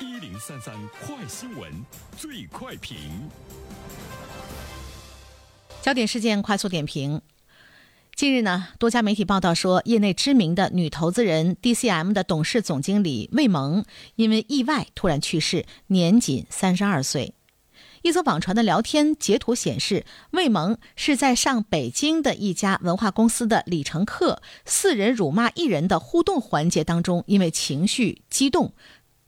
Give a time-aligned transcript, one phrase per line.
[0.00, 1.70] 一零三三快新闻，
[2.16, 2.96] 最快评。
[5.82, 7.20] 焦点事件快速点评。
[8.14, 13.84] 近日呢，多家媒体报道说，业内知名的女投资人 DCM 的董事总经理魏萌
[14.16, 17.34] 因为意外突然去世，年仅三十二岁。
[18.02, 28.74] 一则网传的聊天截图显示，魏萌是在上北京的一家文化公司的里程客四人辱骂一人的互动环节当中，因为情绪激动，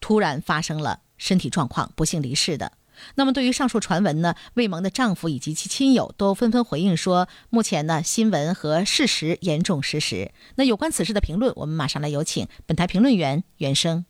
[0.00, 2.72] 突然发生了身体状况，不幸离世的。
[3.14, 10.32] 那么，对于上述传闻呢，魏萌的丈夫以及其亲友都纷纷回应说，目前呢，新闻和事实严重失实。
[10.56, 14.04] 那有关此事的评论，我们马上来有请本台评论员袁生。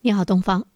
[0.00, 0.66] 你好，东方。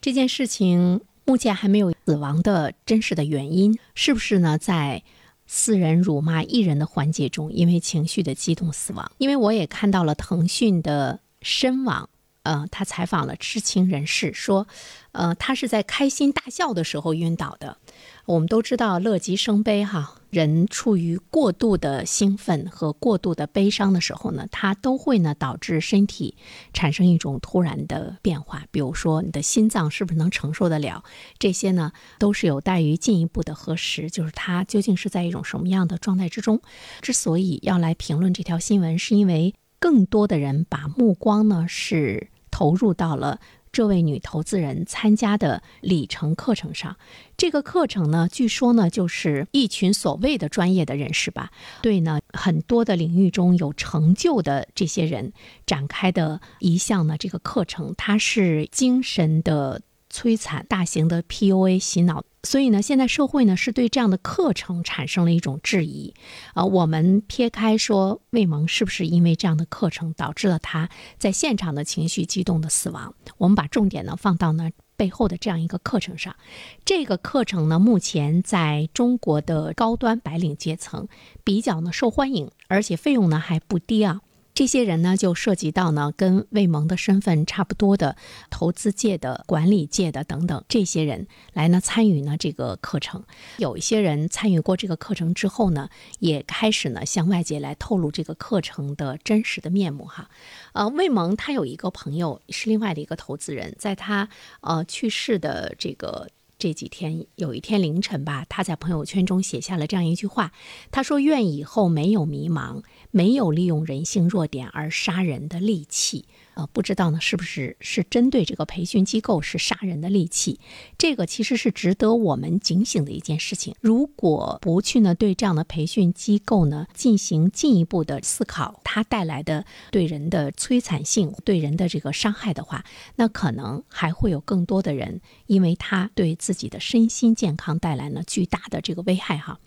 [0.00, 4.56] 这件事情目前还没有死亡的真实的原因，是不是呢？
[4.56, 5.02] 在
[5.46, 9.12] 四人辱骂一人的环节中，因为情绪的激动死亡？
[9.18, 12.08] 因为我也看到了腾讯的深网。
[12.42, 14.66] 呃，他采访了知情人士，说，
[15.12, 17.76] 呃，他是在开心大笑的时候晕倒的。
[18.24, 26.36] 我们都知道，乐极生悲，哈，人处于过度的兴奋和过度的悲伤的时候呢，它都会呢导致身体
[26.72, 28.64] 产生一种突然的变化。
[28.70, 31.02] 比如说，你的心脏是不是能承受得了？
[31.38, 36.60] 这些呢，都是有待于进一步的核实，就是他究竟是在一种什么样的状态之中。
[37.00, 42.28] 之所以要来评论这条新闻，是因为更多的人把目光呢是。
[42.52, 43.40] 投入到了
[43.72, 46.96] 这位女投资人参加的里程课程上。
[47.36, 51.50] 这个课程呢，据说呢，就是一群所谓的专业的人士吧，
[51.82, 55.32] 对呢很多的领域中有成就的这些人
[55.66, 59.80] 展开的一项呢这个课程，它是精神的。
[60.12, 66.12] 摧残大型的 PUA 洗脑，所以呢，现在社会呢是对这样的课程产生了一种质疑。
[66.52, 76.36] 啊，我们撇开说魏萌是不是因为这样的课程导致了他在现场的情绪激动的死亡，我们把重点呢放到呢背后的这样一个课程上。
[76.84, 81.08] 这个课程呢，目前在中国的高端白领阶层
[81.42, 84.20] 比较呢受欢迎，而且费用呢还不低啊。
[84.62, 88.14] 这些人呢，就涉及到呢，跟魏萌的身份差不多的
[88.48, 93.24] 投资界的、管理界的等等这些人来呢参与呢这个课程。
[93.58, 95.88] 有一些人参与过这个课程之后呢，
[96.20, 100.30] 也开始呢向外界来透露这个课程的真实的面目哈。
[100.74, 104.28] 呃，魏萌他有一个朋友是另外的一个投资人，在他
[104.60, 106.28] 呃去世的这个。
[106.62, 110.52] 这几天有一天凌晨吧，他在朋友圈中写下了这样一句话，
[110.92, 120.60] 他说：“愿以后没有迷茫，没有利用人性弱点而杀人的利器。”呃，不知道呢，是不是是针对这个培训机构是杀人的利器？
[120.98, 123.74] 这个其实是值得我们警醒的一件事情。
[123.80, 132.84] 如果不去呢，对这样的培训机构呢进行进一步的思考，它带来的对人的摧残性、对人的这个伤害的话，
[133.16, 139.58] 那可能还会有更多的人，因为他对自己的身心健康带来了巨大的这个危害哈。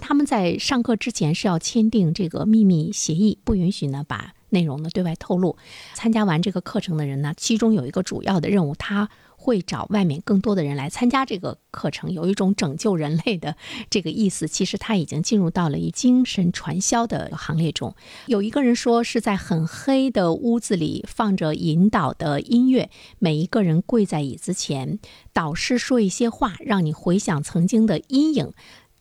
[0.00, 4.34] 他们在上课之前是要签订这个秘密协议，不允许呢把。
[4.52, 5.56] 内容呢对外透露，
[5.94, 13.56] 参加完这个课程的人呢，其中有一个主要的任务，他会找外面更多的人来参加这个课程，有一种拯救人类的
[13.90, 14.46] 这个意思。
[14.46, 17.96] 其实他已经进入到了一精神传销的行列中。
[18.26, 22.88] 有一个人说是在很黑的屋子里放着引导的音乐，
[23.18, 25.00] 每一个人跪在椅子前，
[25.32, 28.52] 导师说一些话，让你回想曾经的阴影。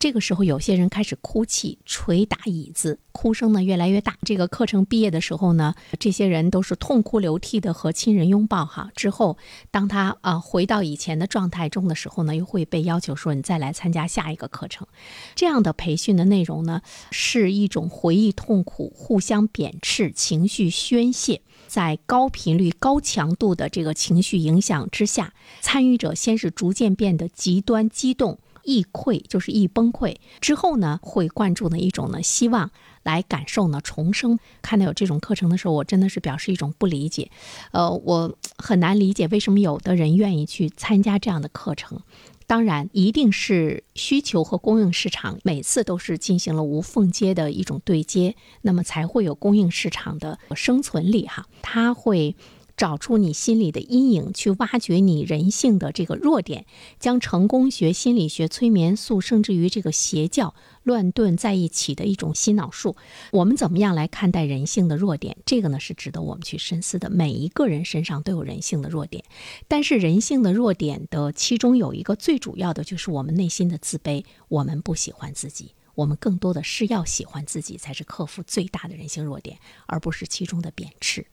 [0.01, 4.17] 这个时候，有些人开始哭泣，捶打椅子，哭声呢越来越大。
[4.23, 8.65] 这个课程毕业的时候呢，这些人都是痛哭流涕的和亲人拥抱。
[8.65, 9.37] 哈，之后
[9.69, 14.87] 当他啊回到以前的状态中的时候呢，又会被要求说你再来参加下一个课程。
[15.35, 16.81] 这样的培训的内容呢，
[17.11, 28.39] 是一种回忆痛苦、互相贬斥、情绪宣泄，在高频率、高强度的这个情绪影响之下，参与者先是逐渐变得极端激动。
[28.63, 32.71] 易溃就是易崩溃之后呢，会灌注呢一种呢希望
[33.03, 34.39] 来感受呢重生。
[34.61, 37.29] 看到有这种课程的时候，我真的是表示一种不理解。
[37.71, 42.01] 呃，我很难理解为什么有的人愿意去参加这样的课程。
[42.47, 51.45] 当然，一定是需求和供应市场每次都是进行了无缝接的一种对接，那么才会有供应市场的生存力哈。
[51.61, 52.35] 它会。
[52.81, 56.65] 找出你心里的阴影，去挖掘你人性的这个弱点，
[56.99, 62.95] 将成功学、心理学、催眠术，甚至于这个邪教乱炖在一起的一种洗脑术。
[63.33, 65.37] 我们怎么样来看待人性的弱点？
[65.45, 67.11] 这个呢是值得我们去深思的。
[67.11, 69.23] 每一个人身上都有人性的弱点，
[69.67, 81.27] 但是人性的弱点的其中有一个最主要的就是我们内心的自卑，我们不喜欢自己，我们更多的是要喜欢自己，才是克服最大的人性弱点，而不是其中的贬斥。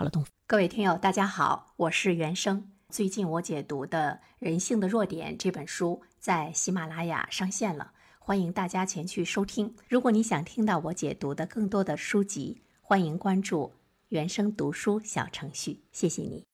[0.00, 0.10] 好了，
[0.46, 2.70] 各位听友，大家好，我是原生。
[2.88, 9.76] 最近我解读的《人性的弱点》这本书在喜马拉雅上线了，欢迎大家前去收听。
[9.90, 13.74] 如果你想听到我解读的更多的书籍，欢迎关注
[14.08, 15.82] 原生读书小程序。
[15.92, 16.46] 谢谢你。